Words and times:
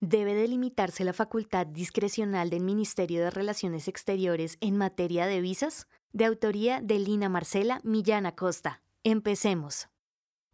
debe 0.00 0.34
delimitarse 0.34 1.04
la 1.04 1.12
facultad 1.12 1.66
discrecional 1.66 2.50
del 2.50 2.62
Ministerio 2.62 3.22
de 3.22 3.30
Relaciones 3.30 3.88
Exteriores 3.88 4.56
en 4.60 4.76
materia 4.76 5.26
de 5.26 5.40
visas? 5.40 5.88
De 6.12 6.24
autoría 6.24 6.80
de 6.80 6.98
Lina 6.98 7.28
Marcela 7.28 7.80
Millán 7.84 8.26
Acosta. 8.26 8.82
Empecemos. 9.04 9.88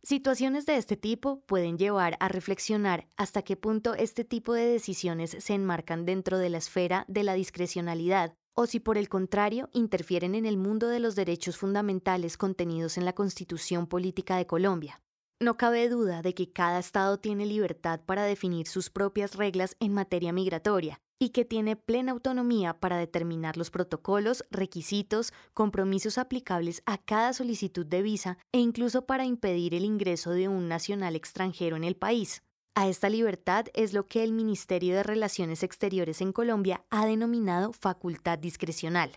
Situaciones 0.02 0.66
de 0.66 0.76
este 0.76 0.96
tipo 0.96 1.40
pueden 1.46 1.78
llevar 1.78 2.16
a 2.20 2.28
reflexionar 2.28 3.06
hasta 3.16 3.42
qué 3.42 3.56
punto 3.56 3.94
este 3.94 4.24
tipo 4.24 4.52
de 4.52 4.66
decisiones 4.66 5.36
se 5.38 5.54
enmarcan 5.54 6.04
dentro 6.04 6.38
de 6.38 6.50
la 6.50 6.58
esfera 6.58 7.04
de 7.08 7.22
la 7.22 7.34
discrecionalidad 7.34 8.34
o 8.52 8.66
si 8.66 8.80
por 8.80 8.98
el 8.98 9.08
contrario 9.08 9.70
interfieren 9.72 10.34
en 10.34 10.46
el 10.46 10.56
mundo 10.56 10.88
de 10.88 11.00
los 11.00 11.16
derechos 11.16 11.56
fundamentales 11.56 12.36
contenidos 12.36 12.98
en 12.98 13.04
la 13.04 13.14
Constitución 13.14 13.86
Política 13.86 14.36
de 14.36 14.46
Colombia. 14.46 15.00
No 15.40 15.56
cabe 15.56 15.88
duda 15.88 16.22
de 16.22 16.32
que 16.32 16.52
cada 16.52 16.78
Estado 16.78 17.18
tiene 17.18 17.44
libertad 17.44 18.00
para 18.06 18.22
definir 18.22 18.68
sus 18.68 18.88
propias 18.88 19.34
reglas 19.34 19.76
en 19.80 19.92
materia 19.92 20.32
migratoria 20.32 21.00
y 21.18 21.30
que 21.30 21.44
tiene 21.44 21.74
plena 21.74 22.12
autonomía 22.12 22.78
para 22.78 22.98
determinar 22.98 23.56
los 23.56 23.70
protocolos, 23.70 24.44
requisitos, 24.50 25.32
compromisos 25.52 26.18
aplicables 26.18 26.82
a 26.86 26.98
cada 26.98 27.32
solicitud 27.32 27.84
de 27.84 28.02
visa 28.02 28.38
e 28.52 28.58
incluso 28.58 29.06
para 29.06 29.24
impedir 29.24 29.74
el 29.74 29.84
ingreso 29.84 30.30
de 30.30 30.48
un 30.48 30.68
nacional 30.68 31.16
extranjero 31.16 31.76
en 31.76 31.84
el 31.84 31.96
país. 31.96 32.42
A 32.76 32.88
esta 32.88 33.08
libertad 33.08 33.66
es 33.74 33.92
lo 33.92 34.06
que 34.06 34.22
el 34.22 34.32
Ministerio 34.32 34.94
de 34.94 35.02
Relaciones 35.02 35.62
Exteriores 35.62 36.20
en 36.20 36.32
Colombia 36.32 36.84
ha 36.90 37.06
denominado 37.06 37.72
facultad 37.72 38.38
discrecional. 38.38 39.12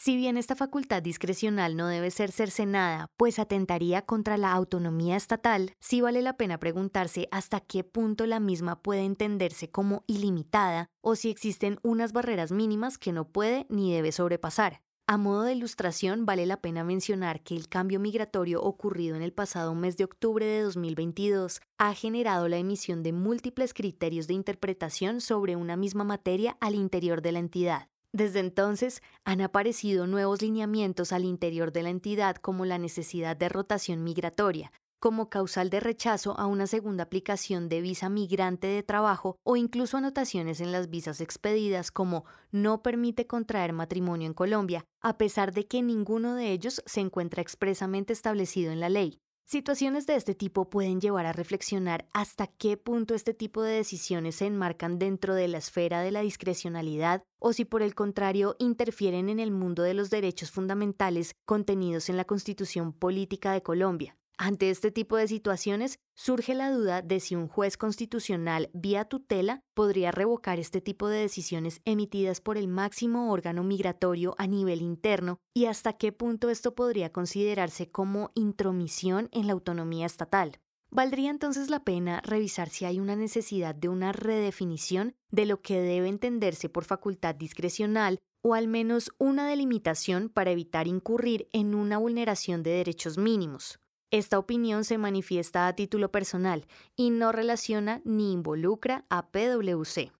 Si 0.00 0.16
bien 0.16 0.36
esta 0.36 0.54
facultad 0.54 1.02
discrecional 1.02 1.76
no 1.76 1.88
debe 1.88 2.12
ser 2.12 2.30
cercenada, 2.30 3.08
pues 3.16 3.40
atentaría 3.40 4.02
contra 4.02 4.36
la 4.36 4.52
autonomía 4.52 5.16
estatal, 5.16 5.72
sí 5.80 6.00
vale 6.00 6.22
la 6.22 6.36
pena 6.36 6.60
preguntarse 6.60 7.26
hasta 7.32 7.58
qué 7.58 7.82
punto 7.82 8.24
la 8.24 8.38
misma 8.38 8.80
puede 8.80 9.04
entenderse 9.04 9.72
como 9.72 10.04
ilimitada 10.06 10.86
o 11.02 11.16
si 11.16 11.30
existen 11.30 11.80
unas 11.82 12.12
barreras 12.12 12.52
mínimas 12.52 12.96
que 12.96 13.12
no 13.12 13.26
puede 13.26 13.66
ni 13.70 13.92
debe 13.92 14.12
sobrepasar. 14.12 14.82
A 15.08 15.16
modo 15.16 15.42
de 15.42 15.54
ilustración, 15.54 16.26
vale 16.26 16.46
la 16.46 16.60
pena 16.60 16.84
mencionar 16.84 17.42
que 17.42 17.56
el 17.56 17.68
cambio 17.68 17.98
migratorio 17.98 18.62
ocurrido 18.62 19.16
en 19.16 19.22
el 19.22 19.32
pasado 19.32 19.74
mes 19.74 19.96
de 19.96 20.04
octubre 20.04 20.46
de 20.46 20.62
2022 20.62 21.60
ha 21.76 21.92
generado 21.94 22.46
la 22.46 22.58
emisión 22.58 23.02
de 23.02 23.12
múltiples 23.12 23.74
criterios 23.74 24.28
de 24.28 24.34
interpretación 24.34 25.20
sobre 25.20 25.56
una 25.56 25.76
misma 25.76 26.04
materia 26.04 26.56
al 26.60 26.76
interior 26.76 27.20
de 27.20 27.32
la 27.32 27.40
entidad. 27.40 27.88
Desde 28.12 28.40
entonces 28.40 29.02
han 29.24 29.40
aparecido 29.40 30.06
nuevos 30.06 30.40
lineamientos 30.40 31.12
al 31.12 31.24
interior 31.24 31.72
de 31.72 31.82
la 31.82 31.90
entidad 31.90 32.36
como 32.36 32.64
la 32.64 32.78
necesidad 32.78 33.36
de 33.36 33.50
rotación 33.50 34.02
migratoria, 34.02 34.72
como 34.98 35.28
causal 35.28 35.70
de 35.70 35.80
rechazo 35.80 36.38
a 36.38 36.46
una 36.46 36.66
segunda 36.66 37.04
aplicación 37.04 37.68
de 37.68 37.80
visa 37.80 38.08
migrante 38.08 38.66
de 38.66 38.82
trabajo 38.82 39.36
o 39.44 39.56
incluso 39.56 39.96
anotaciones 39.96 40.60
en 40.60 40.72
las 40.72 40.88
visas 40.88 41.20
expedidas 41.20 41.90
como 41.90 42.24
no 42.50 42.82
permite 42.82 43.26
contraer 43.26 43.72
matrimonio 43.72 44.26
en 44.26 44.34
Colombia, 44.34 44.84
a 45.02 45.18
pesar 45.18 45.52
de 45.52 45.66
que 45.66 45.82
ninguno 45.82 46.34
de 46.34 46.52
ellos 46.52 46.82
se 46.86 47.00
encuentra 47.00 47.42
expresamente 47.42 48.12
establecido 48.12 48.72
en 48.72 48.80
la 48.80 48.88
ley. 48.88 49.20
Situaciones 49.50 50.04
de 50.04 50.14
este 50.14 50.34
tipo 50.34 50.68
pueden 50.68 51.00
llevar 51.00 51.24
a 51.24 51.32
reflexionar 51.32 52.06
hasta 52.12 52.48
qué 52.48 52.76
punto 52.76 53.14
este 53.14 53.32
tipo 53.32 53.62
de 53.62 53.76
decisiones 53.76 54.34
se 54.34 54.44
enmarcan 54.44 54.98
dentro 54.98 55.34
de 55.34 55.48
la 55.48 55.56
esfera 55.56 56.02
de 56.02 56.10
la 56.10 56.20
discrecionalidad 56.20 57.22
o 57.38 57.54
si 57.54 57.64
por 57.64 57.80
el 57.80 57.94
contrario 57.94 58.56
interfieren 58.58 59.30
en 59.30 59.40
el 59.40 59.50
mundo 59.50 59.82
de 59.82 59.94
los 59.94 60.10
derechos 60.10 60.50
fundamentales 60.50 61.32
contenidos 61.46 62.10
en 62.10 62.18
la 62.18 62.26
Constitución 62.26 62.92
Política 62.92 63.52
de 63.52 63.62
Colombia. 63.62 64.18
Ante 64.40 64.70
este 64.70 64.92
tipo 64.92 65.16
de 65.16 65.26
situaciones, 65.26 65.98
surge 66.14 66.54
la 66.54 66.70
duda 66.70 67.02
de 67.02 67.18
si 67.18 67.34
un 67.34 67.48
juez 67.48 67.76
constitucional 67.76 68.70
vía 68.72 69.04
tutela 69.04 69.64
podría 69.74 70.12
revocar 70.12 70.60
este 70.60 70.80
tipo 70.80 71.08
de 71.08 71.18
decisiones 71.18 71.80
emitidas 71.84 72.40
por 72.40 72.56
el 72.56 72.68
máximo 72.68 73.32
órgano 73.32 73.64
migratorio 73.64 74.36
a 74.38 74.46
nivel 74.46 74.80
interno 74.80 75.40
y 75.54 75.64
hasta 75.64 75.94
qué 75.94 76.12
punto 76.12 76.50
esto 76.50 76.76
podría 76.76 77.10
considerarse 77.10 77.90
como 77.90 78.30
intromisión 78.36 79.28
en 79.32 79.48
la 79.48 79.54
autonomía 79.54 80.06
estatal. 80.06 80.60
Valdría 80.88 81.30
entonces 81.30 81.68
la 81.68 81.82
pena 81.82 82.20
revisar 82.20 82.68
si 82.68 82.84
hay 82.84 83.00
una 83.00 83.16
necesidad 83.16 83.74
de 83.74 83.88
una 83.88 84.12
redefinición 84.12 85.16
de 85.32 85.46
lo 85.46 85.62
que 85.62 85.80
debe 85.80 86.08
entenderse 86.08 86.68
por 86.68 86.84
facultad 86.84 87.34
discrecional 87.34 88.20
o 88.42 88.54
al 88.54 88.68
menos 88.68 89.10
una 89.18 89.48
delimitación 89.48 90.28
para 90.28 90.52
evitar 90.52 90.86
incurrir 90.86 91.48
en 91.52 91.74
una 91.74 91.98
vulneración 91.98 92.62
de 92.62 92.70
derechos 92.70 93.18
mínimos. 93.18 93.80
Esta 94.10 94.38
opinión 94.38 94.84
se 94.84 94.96
manifiesta 94.96 95.66
a 95.66 95.74
título 95.74 96.10
personal 96.10 96.66
y 96.96 97.10
no 97.10 97.30
relaciona 97.30 98.00
ni 98.06 98.32
involucra 98.32 99.04
a 99.10 99.26
PwC. 99.26 100.12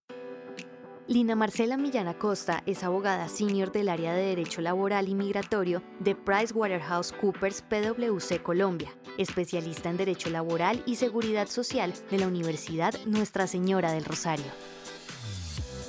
Lina 1.07 1.35
Marcela 1.35 1.79
Millán 1.79 2.07
Acosta 2.07 2.63
es 2.67 2.85
abogada 2.85 3.31
senior 3.31 3.73
del 3.73 3.89
área 3.89 4.13
de 4.13 4.27
Derecho 4.27 4.61
Laboral 4.61 5.09
y 5.09 5.15
Migratorio 5.15 5.83
de 6.01 6.15
PricewaterhouseCoopers 6.15 7.63
PwC 7.63 8.43
Colombia, 8.43 8.95
especialista 9.17 9.89
en 9.89 9.97
Derecho 9.97 10.29
Laboral 10.29 10.83
y 10.85 10.97
Seguridad 10.97 11.49
Social 11.49 11.95
de 12.11 12.19
la 12.19 12.29
Universidad 12.29 12.93
Nuestra 13.07 13.47
Señora 13.47 13.93
del 13.93 14.05
Rosario. 14.05 14.53